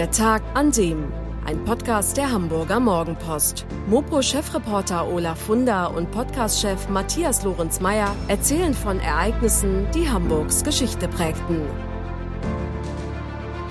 [0.00, 1.12] Der Tag an dem.
[1.44, 3.66] Ein Podcast der Hamburger Morgenpost.
[3.86, 11.60] Mopo-Chefreporter Olaf Funder und Podcast-Chef Matthias Lorenz-Meyer erzählen von Ereignissen, die Hamburgs Geschichte prägten.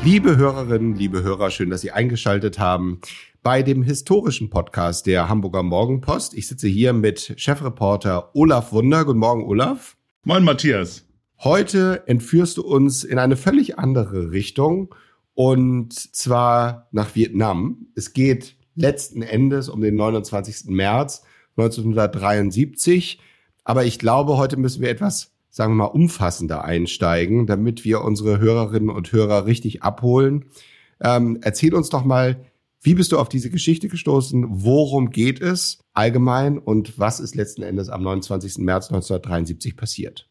[0.04, 3.02] Liebe Hörerinnen, liebe Hörer, schön, dass Sie eingeschaltet haben
[3.41, 6.36] bei dem historischen Podcast der Hamburger Morgenpost.
[6.36, 9.04] Ich sitze hier mit Chefreporter Olaf Wunder.
[9.04, 9.98] Guten Morgen, Olaf.
[10.25, 11.07] Moin, Matthias.
[11.39, 14.93] Heute entführst du uns in eine völlig andere Richtung
[15.40, 17.88] und zwar nach Vietnam.
[17.95, 20.66] Es geht letzten Endes um den 29.
[20.66, 21.23] März
[21.55, 23.22] 1973.
[23.63, 28.41] Aber ich glaube, heute müssen wir etwas, sagen wir mal, umfassender einsteigen, damit wir unsere
[28.41, 30.44] Hörerinnen und Hörer richtig abholen.
[30.99, 32.44] Ähm, erzähl uns doch mal,
[32.82, 34.46] wie bist du auf diese Geschichte gestoßen?
[34.49, 38.58] Worum geht es allgemein und was ist letzten Endes am 29.
[38.58, 40.27] März 1973 passiert?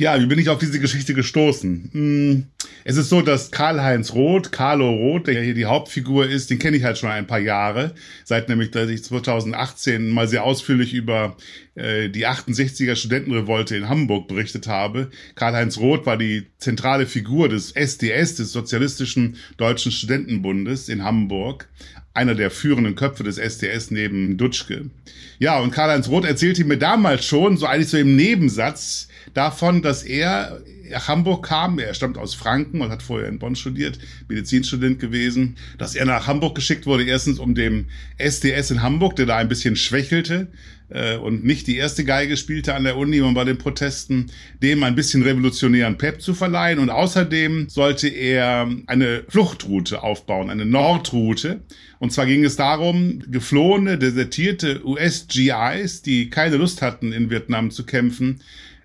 [0.00, 1.90] Ja, wie bin ich auf diese Geschichte gestoßen?
[1.92, 2.46] Hm,
[2.84, 6.76] es ist so, dass Karl-Heinz Roth, Carlo Roth, der hier die Hauptfigur ist, den kenne
[6.76, 11.36] ich halt schon ein paar Jahre, seit nämlich, dass ich 2018 mal sehr ausführlich über
[11.74, 15.10] äh, die 68er Studentenrevolte in Hamburg berichtet habe.
[15.34, 21.68] Karl-Heinz Roth war die zentrale Figur des SDS, des Sozialistischen Deutschen Studentenbundes in Hamburg
[22.12, 24.90] einer der führenden Köpfe des SDS neben Dutschke.
[25.38, 30.02] Ja, und Karl-Heinz Roth erzählte mir damals schon, so eigentlich so im Nebensatz, davon, dass
[30.02, 30.60] er
[30.90, 31.78] nach Hamburg kam.
[31.78, 35.56] Er stammt aus Franken und hat vorher in Bonn studiert, Medizinstudent gewesen.
[35.78, 37.86] Dass er nach Hamburg geschickt wurde, erstens um dem
[38.18, 40.48] SDS in Hamburg, der da ein bisschen schwächelte
[40.90, 44.26] äh, und nicht die erste Geige spielte an der Uni und bei den Protesten,
[44.62, 46.78] dem ein bisschen revolutionären Pep zu verleihen.
[46.78, 51.60] Und außerdem sollte er eine Fluchtroute aufbauen, eine Nordroute.
[51.98, 57.84] Und zwar ging es darum, geflohene, desertierte US-GIs, die keine Lust hatten, in Vietnam zu
[57.84, 58.40] kämpfen,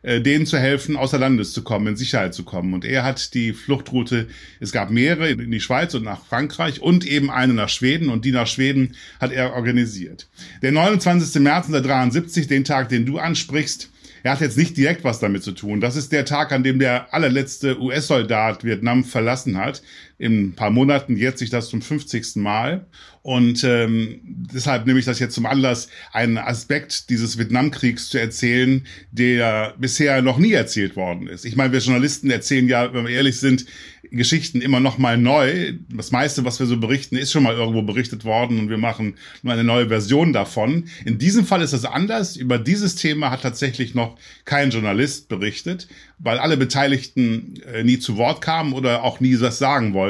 [0.05, 2.75] äh, denen zu helfen, außer Landes zu kommen, in Sicherheit zu kommen.
[2.75, 4.27] Und er hat die Fluchtroute,
[4.59, 8.23] es gab mehrere in die Schweiz und nach Frankreich und eben eine nach Schweden und
[8.23, 10.27] die nach Schweden hat er organisiert.
[10.61, 11.41] Der 29.
[11.41, 13.89] März 1973, den Tag, den du ansprichst,
[14.21, 15.81] er hat jetzt nicht direkt was damit zu tun.
[15.81, 19.81] Das ist der Tag, an dem der allerletzte US-Soldat Vietnam verlassen hat.
[20.17, 22.37] In ein paar Monaten jetzt sich das zum 50.
[22.37, 22.85] Mal.
[23.21, 28.85] Und ähm, deshalb nehme ich das jetzt zum Anlass, einen Aspekt dieses Vietnamkriegs zu erzählen,
[29.11, 31.43] der bisher noch nie erzählt worden ist.
[31.43, 33.65] Ich meine, wir Journalisten erzählen ja, wenn wir ehrlich sind,
[34.11, 35.73] Geschichten immer noch mal neu.
[35.89, 39.15] Das meiste, was wir so berichten, ist schon mal irgendwo berichtet worden und wir machen
[39.41, 40.85] nur eine neue Version davon.
[41.03, 42.37] In diesem Fall ist das anders.
[42.37, 45.87] Über dieses Thema hat tatsächlich noch kein Journalist berichtet,
[46.19, 50.04] weil alle Beteiligten äh, nie zu Wort kamen oder auch nie was sagen wollten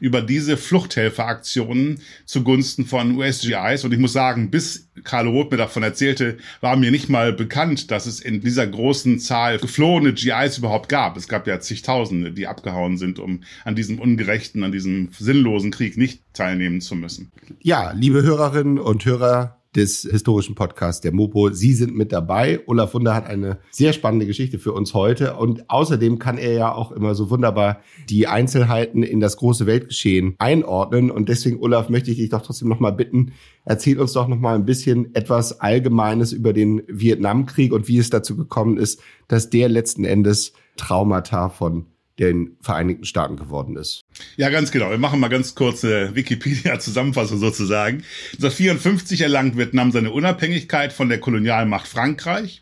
[0.00, 3.84] über diese Fluchthelferaktionen zugunsten von USGIs.
[3.84, 7.90] Und ich muss sagen, bis Karl Roth mir davon erzählte, war mir nicht mal bekannt,
[7.90, 11.16] dass es in dieser großen Zahl geflohene GIs überhaupt gab.
[11.16, 15.96] Es gab ja zigtausende, die abgehauen sind, um an diesem ungerechten, an diesem sinnlosen Krieg
[15.96, 17.32] nicht teilnehmen zu müssen.
[17.60, 21.50] Ja, liebe Hörerinnen und Hörer, des historischen Podcasts der Mopo.
[21.50, 22.60] Sie sind mit dabei.
[22.66, 26.72] Olaf Wunder hat eine sehr spannende Geschichte für uns heute und außerdem kann er ja
[26.74, 32.10] auch immer so wunderbar die Einzelheiten in das große Weltgeschehen einordnen und deswegen, Olaf, möchte
[32.10, 33.32] ich dich doch trotzdem nochmal bitten,
[33.64, 38.36] erzähl uns doch nochmal ein bisschen etwas Allgemeines über den Vietnamkrieg und wie es dazu
[38.36, 41.86] gekommen ist, dass der letzten Endes Traumata von
[42.18, 44.02] den Vereinigten Staaten geworden ist.
[44.36, 44.90] Ja, ganz genau.
[44.90, 48.04] Wir machen mal ganz kurze Wikipedia-Zusammenfassung sozusagen.
[48.34, 52.61] 1954 erlangt Vietnam seine Unabhängigkeit von der Kolonialmacht Frankreich.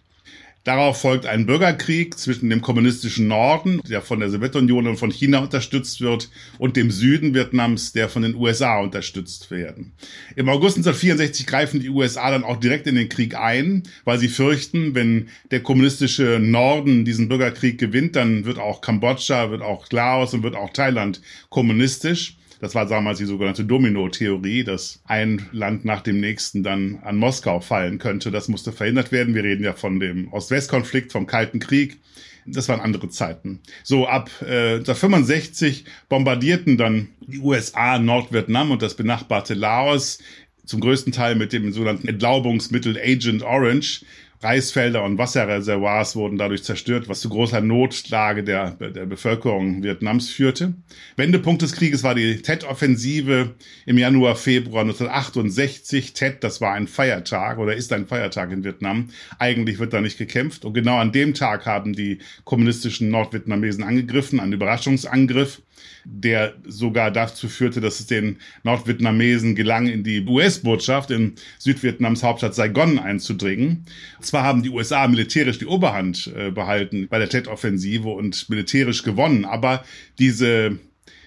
[0.64, 5.38] Darauf folgt ein Bürgerkrieg zwischen dem kommunistischen Norden, der von der Sowjetunion und von China
[5.38, 6.28] unterstützt wird,
[6.58, 9.92] und dem Süden Vietnams, der von den USA unterstützt werden.
[10.36, 14.28] Im August 1964 greifen die USA dann auch direkt in den Krieg ein, weil sie
[14.28, 20.34] fürchten, wenn der kommunistische Norden diesen Bürgerkrieg gewinnt, dann wird auch Kambodscha, wird auch Laos
[20.34, 22.36] und wird auch Thailand kommunistisch.
[22.60, 27.60] Das war damals die sogenannte Domino-Theorie, dass ein Land nach dem nächsten dann an Moskau
[27.60, 28.30] fallen könnte.
[28.30, 29.34] Das musste verhindert werden.
[29.34, 31.98] Wir reden ja von dem Ost-West-Konflikt, vom Kalten Krieg.
[32.46, 33.60] Das waren andere Zeiten.
[33.82, 40.18] So ab äh, 1965 bombardierten dann die USA Nordvietnam und das benachbarte Laos
[40.66, 44.04] zum größten Teil mit dem sogenannten Entlaubungsmittel Agent Orange.
[44.42, 50.74] Reisfelder und Wasserreservoirs wurden dadurch zerstört, was zu großer Notlage der, der Bevölkerung Vietnams führte.
[51.16, 53.54] Wendepunkt des Krieges war die Tet-Offensive
[53.84, 56.14] im Januar, Februar 1968.
[56.14, 59.10] Tet, das war ein Feiertag oder ist ein Feiertag in Vietnam.
[59.38, 60.64] Eigentlich wird da nicht gekämpft.
[60.64, 65.60] Und genau an dem Tag haben die kommunistischen Nordvietnamesen angegriffen, ein Überraschungsangriff
[66.04, 72.54] der sogar dazu führte, dass es den Nordvietnamesen gelang, in die US-Botschaft in Südvietnams Hauptstadt
[72.54, 73.84] Saigon einzudringen.
[74.20, 79.44] Zwar haben die USA militärisch die Oberhand äh, behalten bei der Tet-Offensive und militärisch gewonnen,
[79.44, 79.84] aber
[80.18, 80.78] diese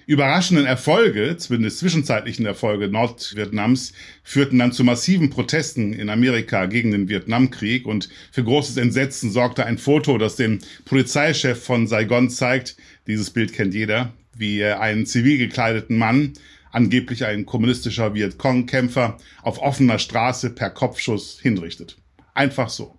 [0.05, 7.09] überraschenden Erfolge, zumindest zwischenzeitlichen Erfolge Nordvietnams, führten dann zu massiven Protesten in Amerika gegen den
[7.09, 12.75] Vietnamkrieg und für großes Entsetzen sorgte ein Foto, das den Polizeichef von Saigon zeigt.
[13.07, 16.33] Dieses Bild kennt jeder, wie er einen zivil gekleideten Mann,
[16.71, 21.97] angeblich ein kommunistischer Vietcong-Kämpfer, auf offener Straße per Kopfschuss hinrichtet.
[22.33, 22.97] Einfach so.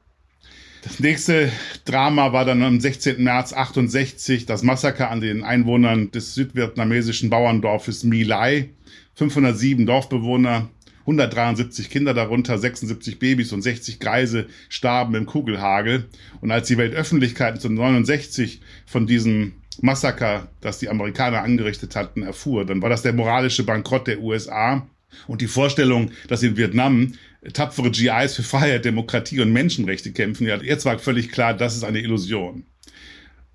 [0.83, 1.51] Das nächste
[1.87, 3.23] Drama war dann am 16.
[3.23, 8.69] März 68 das Massaker an den Einwohnern des südvietnamesischen Bauerndorfes My Lai.
[9.15, 10.69] 507 Dorfbewohner,
[11.01, 16.07] 173 Kinder darunter, 76 Babys und 60 Greise starben im Kugelhagel.
[16.41, 22.83] Und als die Weltöffentlichkeit 1969 von diesem Massaker, das die Amerikaner angerichtet hatten, erfuhr, dann
[22.83, 24.87] war das der moralische Bankrott der USA.
[25.29, 27.13] Und die Vorstellung, dass in Vietnam
[27.53, 30.47] tapfere GIs für Freiheit, Demokratie und Menschenrechte kämpfen.
[30.47, 32.65] Ja, jetzt war völlig klar, das ist eine Illusion.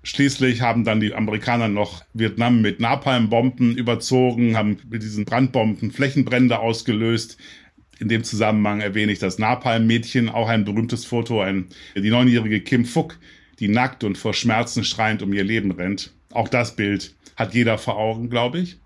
[0.02, 6.58] Schließlich haben dann die Amerikaner noch Vietnam mit Napalmbomben überzogen, haben mit diesen Brandbomben Flächenbrände
[6.58, 7.36] ausgelöst.
[7.98, 12.86] In dem Zusammenhang erwähne ich das Napalm-Mädchen, auch ein berühmtes Foto, ein, die neunjährige Kim
[12.86, 13.18] Phuc,
[13.60, 16.12] die nackt und vor Schmerzen schreiend um ihr Leben rennt.
[16.32, 18.78] Auch das Bild hat jeder vor Augen, glaube ich.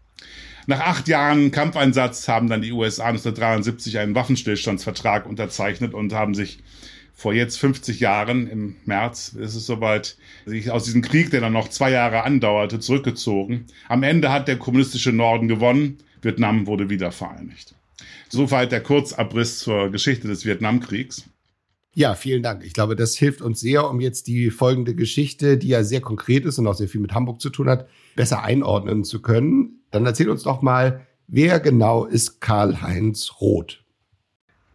[0.66, 6.58] Nach acht Jahren Kampfeinsatz haben dann die USA 1973 einen Waffenstillstandsvertrag unterzeichnet und haben sich
[7.14, 10.16] vor jetzt 50 Jahren, im März ist es soweit,
[10.46, 13.66] sich aus diesem Krieg, der dann noch zwei Jahre andauerte, zurückgezogen.
[13.88, 17.74] Am Ende hat der kommunistische Norden gewonnen, Vietnam wurde wieder vereinigt.
[18.28, 21.24] Soweit der Kurzabriss zur Geschichte des Vietnamkriegs.
[21.96, 22.64] Ja, vielen Dank.
[22.64, 26.44] Ich glaube, das hilft uns sehr, um jetzt die folgende Geschichte, die ja sehr konkret
[26.44, 29.80] ist und auch sehr viel mit Hamburg zu tun hat, besser einordnen zu können.
[29.92, 33.84] Dann erzähl uns doch mal, wer genau ist Karl-Heinz Roth?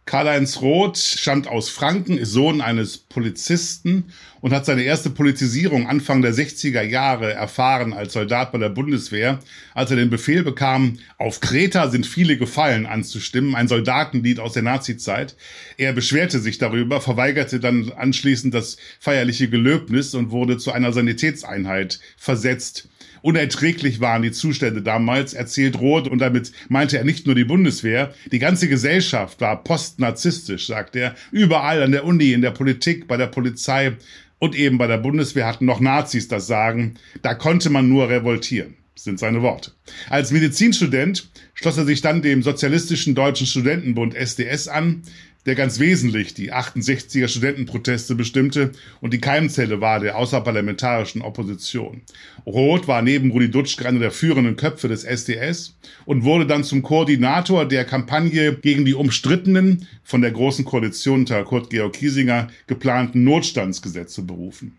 [0.05, 4.05] Karl-Heinz Roth stammt aus Franken, ist Sohn eines Polizisten
[4.41, 9.39] und hat seine erste Politisierung Anfang der 60er Jahre erfahren als Soldat bei der Bundeswehr,
[9.73, 14.63] als er den Befehl bekam, auf Kreta sind viele gefallen anzustimmen, ein Soldatenlied aus der
[14.63, 15.35] Nazizeit.
[15.77, 21.99] Er beschwerte sich darüber, verweigerte dann anschließend das feierliche Gelöbnis und wurde zu einer Sanitätseinheit
[22.17, 22.87] versetzt.
[23.21, 28.13] Unerträglich waren die Zustände damals, erzählt Roth, und damit meinte er nicht nur die Bundeswehr,
[28.31, 31.15] die ganze Gesellschaft war postnarzisstisch, sagt er.
[31.31, 33.97] Überall an der Uni, in der Politik, bei der Polizei
[34.39, 36.95] und eben bei der Bundeswehr hatten noch Nazis das Sagen.
[37.21, 39.71] Da konnte man nur revoltieren sind seine Worte.
[40.09, 45.03] Als Medizinstudent schloss er sich dann dem Sozialistischen Deutschen Studentenbund SDS an,
[45.45, 52.01] der ganz wesentlich die 68er Studentenproteste bestimmte und die Keimzelle war der außerparlamentarischen Opposition.
[52.45, 56.83] Roth war neben Rudi Dutschke einer der führenden Köpfe des SDS und wurde dann zum
[56.83, 63.23] Koordinator der Kampagne gegen die umstrittenen, von der Großen Koalition unter Kurt Georg Kiesinger geplanten
[63.23, 64.77] Notstandsgesetze berufen.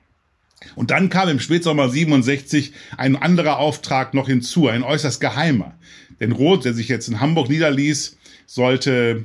[0.75, 5.75] Und dann kam im Spätsommer 67 ein anderer Auftrag noch hinzu, ein äußerst geheimer.
[6.21, 9.25] Denn Roth, der sich jetzt in Hamburg niederließ, sollte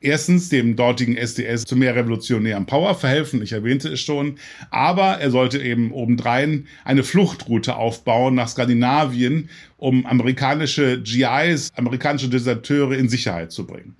[0.00, 4.38] erstens dem dortigen SDS zu mehr revolutionärem Power verhelfen, ich erwähnte es schon,
[4.70, 12.92] aber er sollte eben obendrein eine Fluchtroute aufbauen nach Skandinavien, um amerikanische GIs, amerikanische Deserteure
[12.92, 13.96] in Sicherheit zu bringen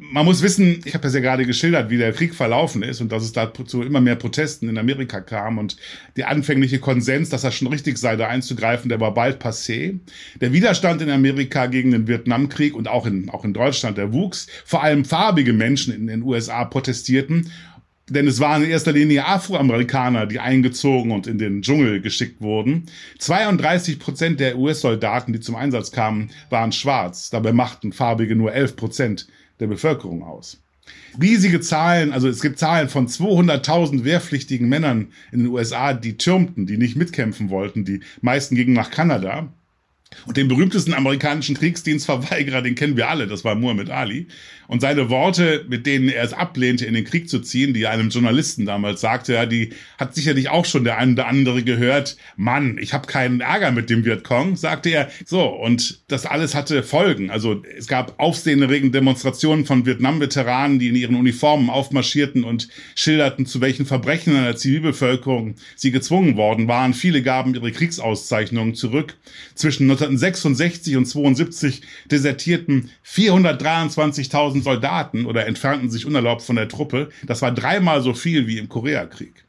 [0.00, 3.12] man muss wissen, ich habe das ja gerade geschildert, wie der Krieg verlaufen ist und
[3.12, 5.76] dass es dazu immer mehr Protesten in Amerika kam und
[6.16, 9.98] der anfängliche Konsens, dass das schon richtig sei, da einzugreifen, der war bald passé.
[10.40, 14.46] Der Widerstand in Amerika gegen den Vietnamkrieg und auch in, auch in Deutschland, der wuchs.
[14.64, 17.50] Vor allem farbige Menschen in den USA protestierten
[18.10, 22.86] denn es waren in erster Linie Afroamerikaner, die eingezogen und in den Dschungel geschickt wurden.
[23.20, 27.30] 32 Prozent der US-Soldaten, die zum Einsatz kamen, waren schwarz.
[27.30, 29.28] Dabei machten Farbige nur 11 Prozent
[29.60, 30.62] der Bevölkerung aus.
[31.20, 36.66] Riesige Zahlen, also es gibt Zahlen von 200.000 wehrpflichtigen Männern in den USA, die türmten,
[36.66, 37.84] die nicht mitkämpfen wollten.
[37.84, 39.52] Die meisten gingen nach Kanada.
[40.26, 44.26] Und den berühmtesten amerikanischen Kriegsdienstverweigerer, den kennen wir alle, das war Muhammad Ali.
[44.66, 47.90] Und seine Worte, mit denen er es ablehnte, in den Krieg zu ziehen, die er
[47.90, 52.16] einem Journalisten damals sagte, ja, die hat sicherlich auch schon der eine oder andere gehört.
[52.36, 55.10] Mann, ich habe keinen Ärger mit dem Vietcong, sagte er.
[55.24, 57.30] So, und das alles hatte Folgen.
[57.30, 63.60] Also es gab aufsehenerregende Demonstrationen von Vietnam-Veteranen, die in ihren Uniformen aufmarschierten und schilderten, zu
[63.60, 66.94] welchen Verbrechen an der Zivilbevölkerung sie gezwungen worden waren.
[66.94, 69.16] Viele gaben ihre Kriegsauszeichnungen zurück.
[69.56, 77.10] Zwischen 1966 und 72 desertierten 423.000 Soldaten oder entfernten sich unerlaubt von der Truppe.
[77.24, 79.44] Das war dreimal so viel wie im Koreakrieg.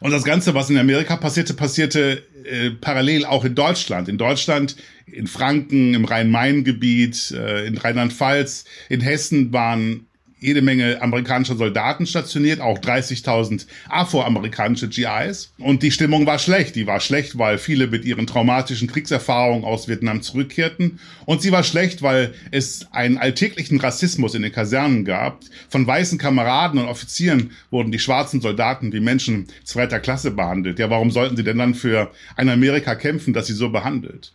[0.00, 4.08] Und das Ganze, was in Amerika passierte, passierte äh, parallel auch in Deutschland.
[4.08, 10.06] In Deutschland, in Franken, im Rhein-Main-Gebiet, äh, in Rheinland-Pfalz, in Hessen waren
[10.40, 15.52] jede Menge amerikanische Soldaten stationiert, auch 30.000 afroamerikanische GIs.
[15.58, 16.76] Und die Stimmung war schlecht.
[16.76, 21.00] Die war schlecht, weil viele mit ihren traumatischen Kriegserfahrungen aus Vietnam zurückkehrten.
[21.26, 25.40] Und sie war schlecht, weil es einen alltäglichen Rassismus in den Kasernen gab.
[25.68, 30.78] Von weißen Kameraden und Offizieren wurden die schwarzen Soldaten wie Menschen zweiter Klasse behandelt.
[30.78, 34.32] Ja, warum sollten sie denn dann für ein Amerika kämpfen, das sie so behandelt?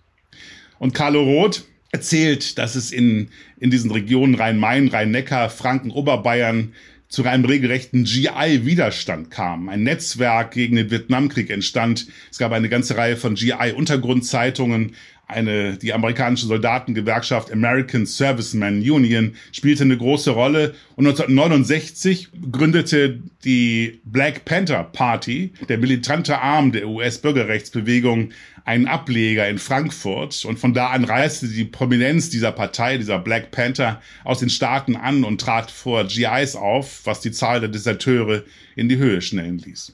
[0.79, 1.63] Und Carlo Roth,
[1.93, 6.73] erzählt, dass es in, in diesen Regionen Rhein-Main, Rhein-Neckar, Franken, Oberbayern
[7.07, 9.69] zu einem regelrechten GI-Widerstand kam.
[9.69, 12.07] Ein Netzwerk gegen den Vietnamkrieg entstand.
[12.31, 14.95] Es gab eine ganze Reihe von GI-Untergrundzeitungen.
[15.27, 20.75] Eine, die amerikanische Soldatengewerkschaft American Servicemen Union spielte eine große Rolle.
[20.95, 28.31] Und 1969 gründete die Black Panther Party, der militante Arm der US-Bürgerrechtsbewegung,
[28.65, 33.51] einen Ableger in Frankfurt und von da an reiste die Prominenz dieser Partei, dieser Black
[33.51, 38.43] Panther, aus den Staaten an und trat vor GIs auf, was die Zahl der Deserteure
[38.75, 39.93] in die Höhe schnellen ließ.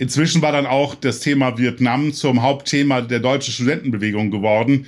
[0.00, 4.86] Inzwischen war dann auch das Thema Vietnam zum Hauptthema der deutschen Studentenbewegung geworden.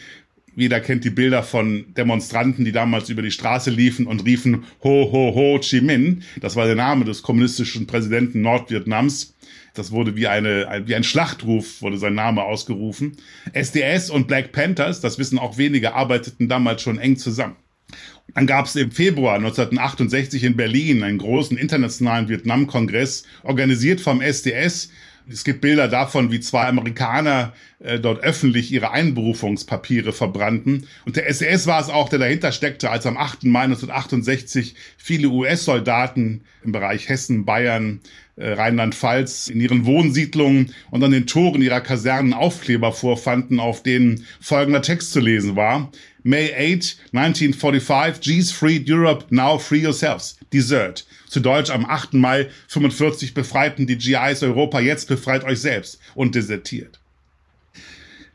[0.56, 5.12] Jeder kennt die Bilder von Demonstranten, die damals über die Straße liefen und riefen Ho,
[5.12, 6.22] Ho, Ho Chi Minh.
[6.40, 9.34] Das war der Name des kommunistischen Präsidenten Nordvietnams.
[9.74, 13.12] Das wurde wie, eine, ein, wie ein Schlachtruf, wurde sein Name ausgerufen.
[13.52, 17.56] SDS und Black Panthers, das wissen auch wenige, arbeiteten damals schon eng zusammen.
[18.34, 24.90] Dann gab es im Februar 1968 in Berlin einen großen internationalen Vietnam-Kongress, organisiert vom SDS.
[25.28, 30.86] Es gibt Bilder davon, wie zwei Amerikaner äh, dort öffentlich ihre Einberufungspapiere verbrannten.
[31.04, 33.44] Und der SDS war es auch, der dahinter steckte, als am 8.
[33.44, 38.00] Mai 1968 viele US-Soldaten im Bereich Hessen, Bayern,
[38.36, 44.26] äh, Rheinland-Pfalz in ihren Wohnsiedlungen und an den Toren ihrer Kasernen Aufkleber vorfanden, auf denen
[44.40, 45.92] folgender Text zu lesen war.
[46.22, 50.36] May 8, 1945, G's freed Europe, now free yourselves.
[50.52, 51.06] Desert.
[51.28, 52.14] Zu Deutsch am 8.
[52.14, 57.00] Mai 45 befreiten die GIs Europa, jetzt befreit euch selbst und desertiert.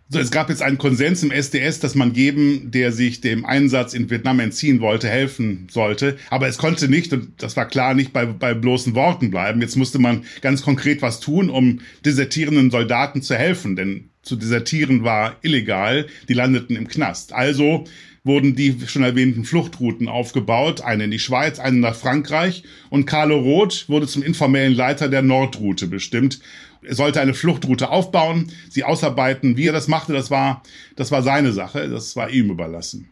[0.09, 3.93] So, es gab jetzt einen Konsens im SDS, dass man jedem, der sich dem Einsatz
[3.93, 6.17] in Vietnam entziehen wollte, helfen sollte.
[6.29, 9.59] Aber es konnte nicht, und das war klar, nicht bei, bei bloßen Worten bleiben.
[9.59, 13.75] Jetzt musste man ganz konkret was tun, um desertierenden Soldaten zu helfen.
[13.75, 16.07] Denn zu desertieren war illegal.
[16.27, 17.33] Die landeten im Knast.
[17.33, 17.85] Also
[18.27, 23.39] wurden die schon erwähnten Fluchtrouten aufgebaut, eine in die Schweiz, eine nach Frankreich und Carlo
[23.39, 26.39] Roth wurde zum informellen Leiter der Nordroute bestimmt.
[26.83, 29.57] Er sollte eine Fluchtroute aufbauen, sie ausarbeiten.
[29.57, 30.61] Wie er das machte, das war,
[30.95, 33.09] das war seine Sache, das war ihm überlassen.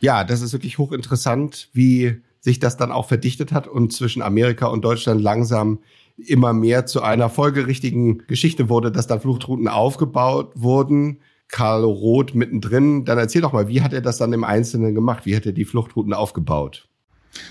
[0.00, 4.66] Ja, das ist wirklich hochinteressant, wie sich das dann auch verdichtet hat und zwischen Amerika
[4.66, 5.78] und Deutschland langsam
[6.22, 11.20] immer mehr zu einer folgerichtigen Geschichte wurde, dass dann Fluchtrouten aufgebaut wurden.
[11.48, 13.04] Karl Roth mittendrin.
[13.04, 15.26] Dann erzähl doch mal, wie hat er das dann im Einzelnen gemacht?
[15.26, 16.88] Wie hat er die Fluchtrouten aufgebaut?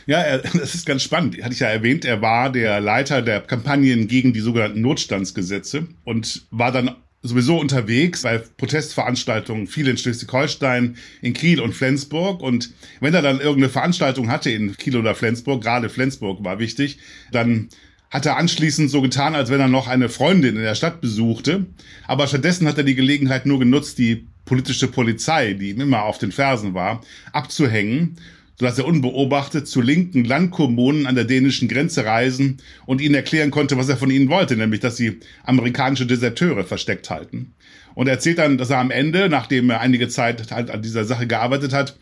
[0.05, 1.41] Ja, das ist ganz spannend.
[1.41, 6.45] Hatte ich ja erwähnt, er war der Leiter der Kampagnen gegen die sogenannten Notstandsgesetze und
[6.51, 12.41] war dann sowieso unterwegs bei Protestveranstaltungen, viel in Schleswig-Holstein, in Kiel und Flensburg.
[12.41, 12.71] Und
[13.01, 16.99] wenn er dann irgendeine Veranstaltung hatte in Kiel oder Flensburg, gerade Flensburg war wichtig,
[17.31, 17.67] dann
[18.10, 21.66] hat er anschließend so getan, als wenn er noch eine Freundin in der Stadt besuchte.
[22.08, 26.18] Aber stattdessen hat er die Gelegenheit nur genutzt, die politische Polizei, die ihm immer auf
[26.18, 27.01] den Fersen war,
[27.34, 28.18] abzuhängen
[28.60, 33.78] sodass er unbeobachtet zu linken Landkommunen an der dänischen Grenze reisen und ihnen erklären konnte,
[33.78, 37.54] was er von ihnen wollte, nämlich, dass sie amerikanische Deserteure versteckt halten.
[37.96, 41.06] Und er erzählt dann, dass er am Ende, nachdem er einige Zeit halt an dieser
[41.06, 41.98] Sache gearbeitet hat,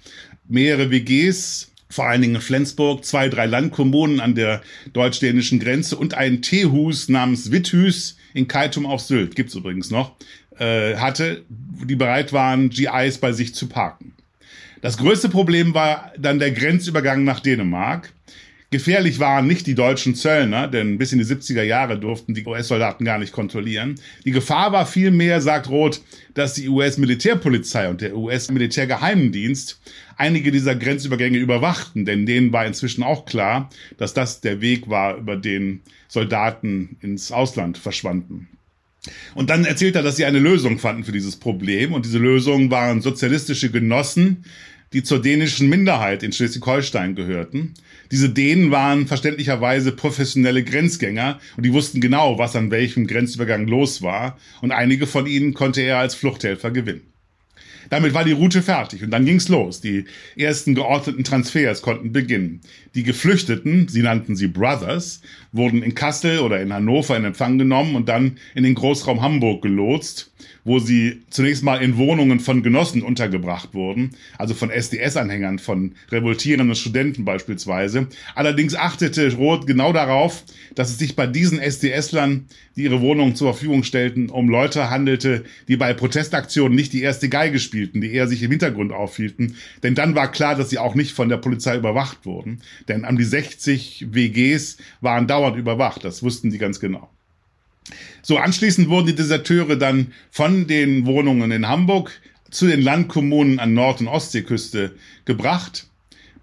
[0.49, 4.61] mehrere WGs, vor allen Dingen in Flensburg, zwei, drei Landkommunen an der
[4.93, 10.15] deutsch-dänischen Grenze und einen Teehus namens Withus in Kaitum auf Sylt, gibt's übrigens noch,
[10.59, 14.13] äh, hatte, die bereit waren, GIs bei sich zu parken.
[14.81, 18.13] Das größte Problem war dann der Grenzübergang nach Dänemark.
[18.69, 23.05] Gefährlich waren nicht die deutschen Zöllner, denn bis in die 70er Jahre durften die US-Soldaten
[23.05, 23.95] gar nicht kontrollieren.
[24.25, 26.01] Die Gefahr war vielmehr, sagt Roth,
[26.33, 29.79] dass die US-Militärpolizei und der US-Militärgeheimdienst
[30.17, 35.15] einige dieser Grenzübergänge überwachten, denn denen war inzwischen auch klar, dass das der Weg war,
[35.15, 38.49] über den Soldaten ins Ausland verschwanden.
[39.33, 41.93] Und dann erzählt er, dass sie eine Lösung fanden für dieses Problem.
[41.93, 44.43] Und diese Lösung waren sozialistische Genossen,
[44.93, 47.73] die zur dänischen Minderheit in Schleswig-Holstein gehörten.
[48.11, 54.01] Diese Dänen waren verständlicherweise professionelle Grenzgänger und die wussten genau, was an welchem Grenzübergang los
[54.01, 54.37] war.
[54.61, 57.13] Und einige von ihnen konnte er als Fluchthelfer gewinnen.
[57.89, 59.81] Damit war die Route fertig und dann ging's los.
[59.81, 62.61] Die ersten geordneten Transfers konnten beginnen.
[62.95, 67.95] Die Geflüchteten, sie nannten sie Brothers, wurden in Kassel oder in Hannover in Empfang genommen
[67.95, 70.31] und dann in den Großraum Hamburg gelotst
[70.67, 76.75] wo sie zunächst mal in Wohnungen von Genossen untergebracht wurden, also von SDS-Anhängern, von revoltierenden
[76.75, 78.07] Studenten beispielsweise.
[78.35, 80.43] Allerdings achtete Roth genau darauf,
[80.75, 85.45] dass es sich bei diesen SDS-Lern, die ihre Wohnungen zur Verfügung stellten, um Leute handelte,
[85.69, 89.55] die bei Protestaktionen nicht die erste Geige spielten, die eher sich im Hintergrund aufhielten.
[89.83, 92.61] Denn dann war klar, dass sie auch nicht von der Polizei überwacht wurden.
[92.87, 96.03] Denn an die 60 WGs waren dauernd überwacht.
[96.03, 97.09] Das wussten die ganz genau.
[98.21, 102.11] So, anschließend wurden die Deserteure dann von den Wohnungen in Hamburg
[102.49, 105.87] zu den Landkommunen an Nord- und Ostseeküste gebracht.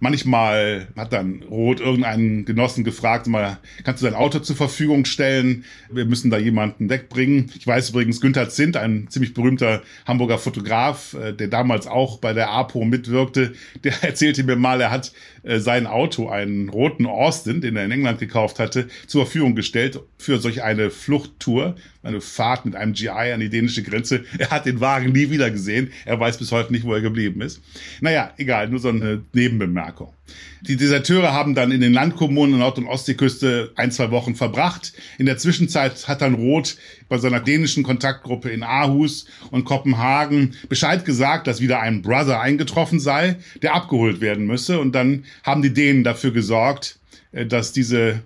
[0.00, 5.64] Manchmal hat dann Roth irgendeinen Genossen gefragt, mal, kannst du dein Auto zur Verfügung stellen?
[5.90, 7.50] Wir müssen da jemanden wegbringen.
[7.56, 12.32] Ich weiß übrigens, Günther Zint, ein ziemlich berühmter Hamburger Fotograf, äh, der damals auch bei
[12.32, 17.60] der APO mitwirkte, der erzählte mir mal, er hat äh, sein Auto, einen roten Austin,
[17.60, 22.64] den er in England gekauft hatte, zur Verfügung gestellt für solch eine Fluchttour, eine Fahrt
[22.64, 24.24] mit einem GI an die dänische Grenze.
[24.38, 25.90] Er hat den Wagen nie wieder gesehen.
[26.04, 27.60] Er weiß bis heute nicht, wo er geblieben ist.
[28.00, 30.12] Naja, egal, nur so eine Nebenbemerkung.
[30.62, 34.94] Die Deserteure haben dann in den Landkommunen Nord- und Ostseeküste ein, zwei Wochen verbracht.
[35.18, 36.76] In der Zwischenzeit hat dann Roth
[37.08, 43.00] bei seiner dänischen Kontaktgruppe in Aarhus und Kopenhagen Bescheid gesagt, dass wieder ein Brother eingetroffen
[43.00, 44.80] sei, der abgeholt werden müsse.
[44.80, 46.98] Und dann haben die Dänen dafür gesorgt,
[47.32, 48.22] äh, dass diese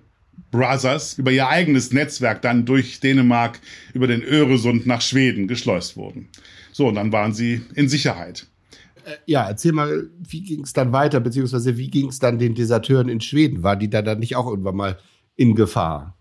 [0.51, 3.61] Brothers über ihr eigenes Netzwerk dann durch Dänemark
[3.93, 6.29] über den Öresund nach Schweden geschleust wurden.
[6.73, 8.47] So, und dann waren sie in Sicherheit.
[9.05, 12.55] Äh, ja, erzähl mal, wie ging es dann weiter, beziehungsweise wie ging es dann den
[12.55, 13.63] Deserteuren in Schweden?
[13.63, 14.99] War die da dann nicht auch irgendwann mal
[15.37, 16.17] in Gefahr?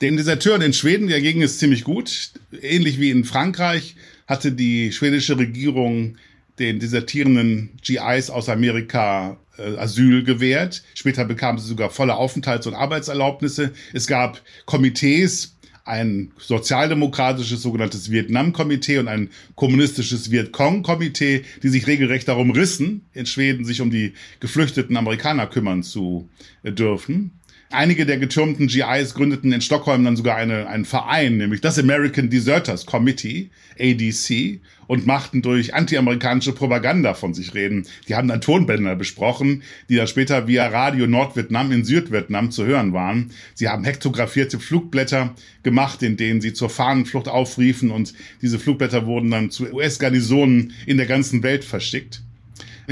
[0.00, 2.32] Den Deserteuren in Schweden, ja, ging es ziemlich gut.
[2.60, 3.94] Ähnlich wie in Frankreich
[4.26, 6.16] hatte die schwedische Regierung
[6.58, 10.82] den desertierenden GIs aus Amerika äh, Asyl gewährt.
[10.94, 13.72] Später bekamen sie sogar volle Aufenthalts- und Arbeitserlaubnisse.
[13.92, 22.52] Es gab Komitees, ein sozialdemokratisches sogenanntes Vietnam-Komitee und ein kommunistisches Vietcong-Komitee, die sich regelrecht darum
[22.52, 26.28] rissen, in Schweden sich um die geflüchteten Amerikaner kümmern zu
[26.62, 27.32] äh, dürfen.
[27.72, 32.30] Einige der getürmten GIs gründeten in Stockholm dann sogar eine, einen Verein, nämlich das American
[32.30, 37.86] Deserters Committee, ADC, und machten durch antiamerikanische Propaganda von sich reden.
[38.08, 42.92] Die haben dann Tonbänder besprochen, die dann später via Radio Nordvietnam in Südvietnam zu hören
[42.92, 43.30] waren.
[43.54, 49.30] Sie haben hektografierte Flugblätter gemacht, in denen sie zur Fahnenflucht aufriefen und diese Flugblätter wurden
[49.30, 52.22] dann zu US-Garnisonen in der ganzen Welt verschickt.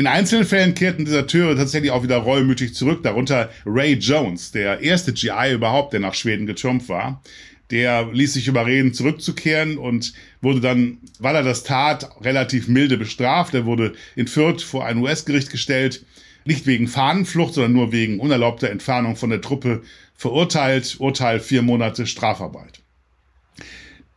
[0.01, 5.13] In einzelnen Fällen kehrten Deserteure tatsächlich auch wieder reumütig zurück, darunter Ray Jones, der erste
[5.13, 7.23] GI überhaupt, der nach Schweden getürmt war.
[7.71, 13.53] Der ließ sich überreden, zurückzukehren und wurde dann, weil er das tat, relativ milde bestraft.
[13.53, 16.03] Er wurde in Fürth vor ein US-Gericht gestellt,
[16.47, 19.83] nicht wegen Fahnenflucht, sondern nur wegen unerlaubter Entfernung von der Truppe
[20.15, 22.81] verurteilt, Urteil vier Monate Strafarbeit.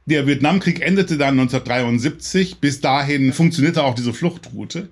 [0.06, 2.60] Der Vietnamkrieg endete dann 1973.
[2.62, 4.88] Bis dahin funktionierte auch diese Fluchtroute.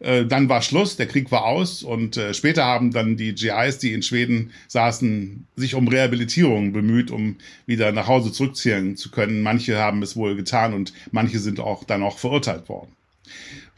[0.00, 3.78] Äh, dann war Schluss, der Krieg war aus und äh, später haben dann die GIs,
[3.78, 9.42] die in Schweden saßen, sich um Rehabilitierung bemüht, um wieder nach Hause zurückziehen zu können.
[9.42, 12.92] Manche haben es wohl getan und manche sind auch dann auch verurteilt worden.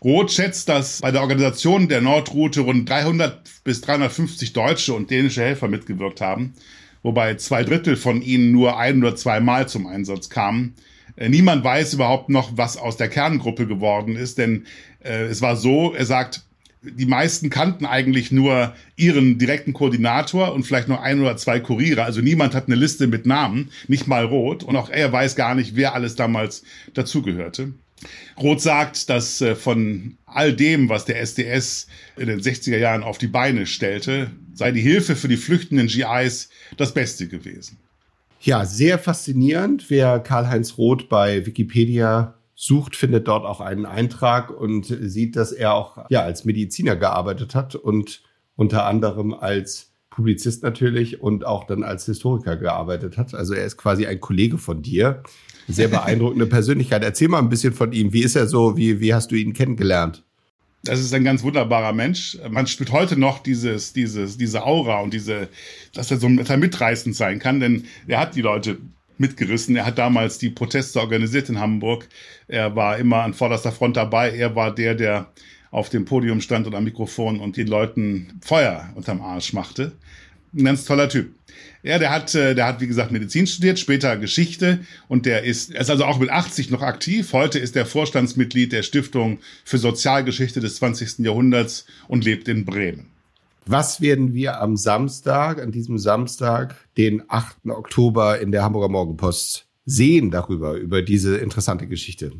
[0.02, 5.42] Roth schätzt, dass bei der Organisation der Nordroute rund 300 bis 350 deutsche und dänische
[5.42, 6.54] Helfer mitgewirkt haben,
[7.02, 10.74] wobei zwei Drittel von ihnen nur ein oder zwei Mal zum Einsatz kamen.
[11.14, 14.66] Äh, niemand weiß überhaupt noch, was aus der Kerngruppe geworden ist, denn
[15.02, 16.42] äh, es war so, er sagt,
[16.82, 22.04] die meisten kannten eigentlich nur ihren direkten Koordinator und vielleicht noch ein oder zwei Kuriere.
[22.04, 24.62] Also niemand hat eine Liste mit Namen, nicht mal Roth.
[24.62, 26.62] Und auch er weiß gar nicht, wer alles damals
[26.94, 27.72] dazugehörte.
[28.38, 33.18] Roth sagt, dass äh, von all dem, was der SDS in den 60er Jahren auf
[33.18, 37.78] die Beine stellte, sei die Hilfe für die flüchtenden GIs das Beste gewesen.
[38.40, 39.90] Ja, sehr faszinierend.
[39.90, 45.74] Wer Karl-Heinz Roth bei Wikipedia sucht, findet dort auch einen Eintrag und sieht, dass er
[45.74, 48.22] auch ja als Mediziner gearbeitet hat und
[48.56, 53.34] unter anderem als Publizist natürlich und auch dann als Historiker gearbeitet hat.
[53.34, 55.22] Also er ist quasi ein Kollege von dir.
[55.68, 57.04] Sehr beeindruckende Persönlichkeit.
[57.04, 58.14] Erzähl mal ein bisschen von ihm.
[58.14, 58.78] Wie ist er so?
[58.78, 60.24] Wie, wie hast du ihn kennengelernt?
[60.88, 62.38] Das ist ein ganz wunderbarer Mensch.
[62.48, 65.48] Man spürt heute noch dieses, dieses, diese Aura und diese,
[65.92, 68.78] dass er so mitreißend sein kann, denn er hat die Leute
[69.18, 69.76] mitgerissen.
[69.76, 72.08] Er hat damals die Proteste organisiert in Hamburg.
[72.48, 74.36] Er war immer an vorderster Front dabei.
[74.36, 75.32] Er war der, der
[75.70, 79.92] auf dem Podium stand und am Mikrofon und den Leuten Feuer unterm Arsch machte.
[80.54, 81.35] Ein ganz toller Typ.
[81.82, 85.72] Ja, der hat, äh, der hat, wie gesagt, Medizin studiert, später Geschichte und der ist,
[85.72, 87.32] er ist also auch mit 80 noch aktiv.
[87.32, 91.20] Heute ist er Vorstandsmitglied der Stiftung für Sozialgeschichte des 20.
[91.20, 93.06] Jahrhunderts und lebt in Bremen.
[93.66, 97.66] Was werden wir am Samstag, an diesem Samstag, den 8.
[97.68, 102.32] Oktober in der Hamburger Morgenpost sehen darüber, über diese interessante Geschichte?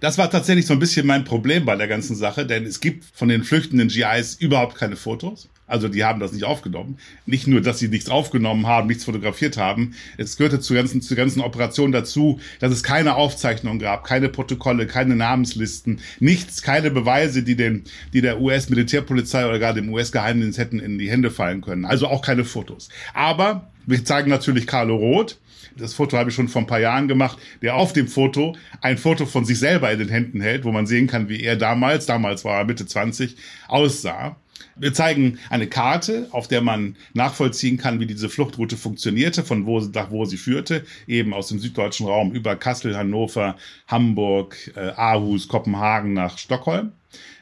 [0.00, 3.04] Das war tatsächlich so ein bisschen mein Problem bei der ganzen Sache, denn es gibt
[3.04, 5.48] von den flüchtenden GIs überhaupt keine Fotos.
[5.74, 6.98] Also die haben das nicht aufgenommen.
[7.26, 9.96] Nicht nur, dass sie nichts aufgenommen haben, nichts fotografiert haben.
[10.18, 14.86] Es gehörte zur ganzen, zur ganzen Operation dazu, dass es keine Aufzeichnungen gab, keine Protokolle,
[14.86, 17.82] keine Namenslisten, nichts, keine Beweise, die den,
[18.12, 21.86] die der US-Militärpolizei oder gar dem US-Geheimdienst hätten in die Hände fallen können.
[21.86, 22.88] Also auch keine Fotos.
[23.12, 25.40] Aber wir zeigen natürlich Carlo Roth.
[25.76, 28.96] Das Foto habe ich schon vor ein paar Jahren gemacht, der auf dem Foto ein
[28.96, 32.06] Foto von sich selber in den Händen hält, wo man sehen kann, wie er damals,
[32.06, 33.34] damals war er Mitte 20,
[33.66, 34.36] aussah.
[34.76, 39.80] Wir zeigen eine Karte, auf der man nachvollziehen kann, wie diese Fluchtroute funktionierte, von wo,
[39.80, 45.48] nach wo sie führte, eben aus dem süddeutschen Raum über Kassel, Hannover, Hamburg, äh, Aarhus,
[45.48, 46.92] Kopenhagen nach Stockholm.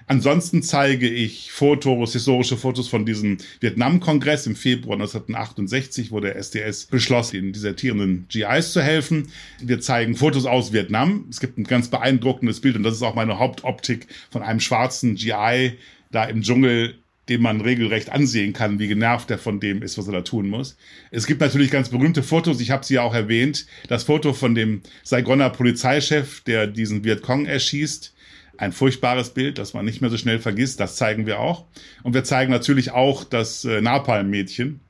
[0.06, 6.86] Ansonsten zeige ich Fotos, historische Fotos von diesem Vietnam-Kongress im Februar 1968, wo der SDS
[6.86, 9.28] beschloss, den desertierenden GIs zu helfen.
[9.60, 11.26] Wir zeigen Fotos aus Vietnam.
[11.30, 15.14] Es gibt ein ganz beeindruckendes Bild und das ist auch meine Hauptoptik von einem schwarzen
[15.14, 15.78] GI
[16.10, 20.06] da im Dschungel dem man regelrecht ansehen kann, wie genervt er von dem ist, was
[20.06, 20.76] er da tun muss.
[21.10, 23.66] Es gibt natürlich ganz berühmte Fotos, ich habe sie ja auch erwähnt.
[23.88, 28.14] Das Foto von dem Saigoner Polizeichef, der diesen Vietcong erschießt.
[28.58, 31.64] Ein furchtbares Bild, das man nicht mehr so schnell vergisst, das zeigen wir auch.
[32.02, 34.80] Und wir zeigen natürlich auch das äh, Napalm-Mädchen,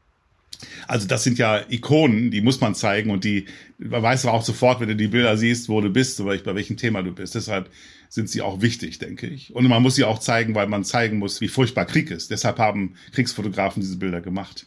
[0.87, 3.47] also das sind ja Ikonen, die muss man zeigen und die
[3.79, 6.77] man weiß auch sofort, wenn du die Bilder siehst, wo du bist oder bei welchem
[6.77, 7.35] Thema du bist.
[7.35, 7.68] Deshalb
[8.12, 9.55] sind sie auch wichtig, denke ich.
[9.55, 12.31] Und man muss sie auch zeigen, weil man zeigen muss, wie furchtbar Krieg ist.
[12.31, 14.66] Deshalb haben Kriegsfotografen diese Bilder gemacht.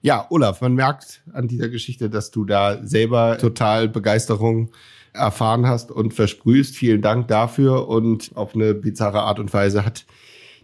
[0.00, 4.70] Ja, Olaf, man merkt an dieser Geschichte, dass du da selber total Begeisterung
[5.12, 6.74] erfahren hast und versprühst.
[6.74, 7.86] Vielen Dank dafür.
[7.86, 10.06] Und auf eine bizarre Art und Weise hat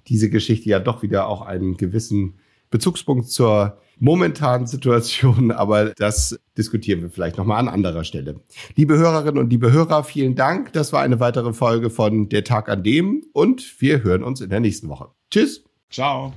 [0.08, 2.38] diese Geschichte ja doch wieder auch einen gewissen
[2.70, 8.40] Bezugspunkt zur momentanen Situation, aber das diskutieren wir vielleicht nochmal an anderer Stelle.
[8.74, 10.72] Liebe Hörerinnen und liebe Hörer, vielen Dank.
[10.72, 14.50] Das war eine weitere Folge von Der Tag an dem und wir hören uns in
[14.50, 15.08] der nächsten Woche.
[15.30, 15.64] Tschüss.
[15.90, 16.32] Ciao.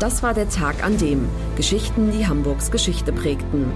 [0.00, 3.66] Das war der Tag an dem Geschichten, die Hamburgs Geschichte prägten.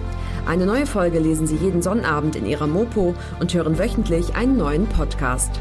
[0.47, 4.87] Eine neue Folge lesen Sie jeden Sonnabend in Ihrer Mopo und hören wöchentlich einen neuen
[4.87, 5.61] Podcast.